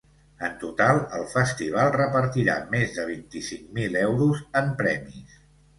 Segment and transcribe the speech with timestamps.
[0.45, 5.43] En total, el festival repartirà més de vint-i-cinc mil euros en premis.